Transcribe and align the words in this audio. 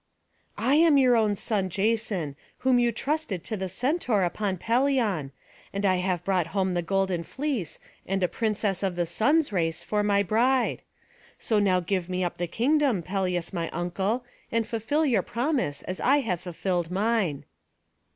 "I 0.57 0.77
am 0.77 0.97
your 0.97 1.15
own 1.15 1.35
son 1.35 1.69
Jason, 1.69 2.35
whom 2.57 2.79
you 2.79 2.91
trusted 2.91 3.43
to 3.43 3.55
the 3.55 3.69
Centaur 3.69 4.23
upon 4.23 4.57
Pelion; 4.57 5.31
and 5.71 5.85
I 5.85 5.97
have 5.97 6.23
brought 6.23 6.47
home 6.57 6.73
the 6.73 6.81
golden 6.81 7.21
fleece, 7.21 7.77
and 8.07 8.23
a 8.23 8.27
princess 8.27 8.81
of 8.81 8.95
the 8.95 9.05
Sun's 9.05 9.53
race 9.53 9.83
for 9.83 10.01
my 10.01 10.23
bride. 10.23 10.81
So 11.37 11.59
now 11.59 11.81
give 11.81 12.09
me 12.09 12.23
up 12.23 12.39
the 12.39 12.47
kingdom, 12.47 13.03
Pelias 13.03 13.53
my 13.53 13.69
uncle, 13.69 14.25
and 14.51 14.65
fulfil 14.65 15.05
your 15.05 15.21
promise 15.21 15.83
as 15.83 15.99
I 15.99 16.21
have 16.21 16.41
fulfilled 16.41 16.89
mine." 16.89 17.45